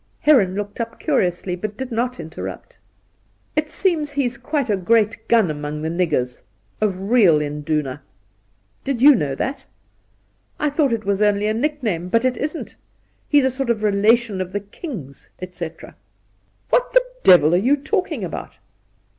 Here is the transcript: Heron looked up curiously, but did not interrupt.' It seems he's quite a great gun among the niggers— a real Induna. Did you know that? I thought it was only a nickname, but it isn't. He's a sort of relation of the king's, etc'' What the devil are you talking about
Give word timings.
Heron 0.21 0.55
looked 0.55 0.81
up 0.81 0.99
curiously, 0.99 1.55
but 1.55 1.77
did 1.77 1.91
not 1.91 2.19
interrupt.' 2.19 2.79
It 3.55 3.69
seems 3.69 4.09
he's 4.13 4.35
quite 4.35 4.67
a 4.67 4.75
great 4.75 5.27
gun 5.27 5.51
among 5.51 5.83
the 5.83 5.89
niggers— 5.89 6.41
a 6.81 6.89
real 6.89 7.39
Induna. 7.39 8.01
Did 8.83 8.99
you 8.99 9.13
know 9.13 9.35
that? 9.35 9.63
I 10.59 10.71
thought 10.71 10.91
it 10.91 11.05
was 11.05 11.21
only 11.21 11.45
a 11.45 11.53
nickname, 11.53 12.09
but 12.09 12.25
it 12.25 12.35
isn't. 12.37 12.75
He's 13.29 13.45
a 13.45 13.51
sort 13.51 13.69
of 13.69 13.83
relation 13.83 14.41
of 14.41 14.53
the 14.53 14.61
king's, 14.61 15.29
etc'' 15.39 15.95
What 16.71 16.93
the 16.93 17.03
devil 17.21 17.53
are 17.53 17.57
you 17.59 17.77
talking 17.77 18.23
about 18.23 18.57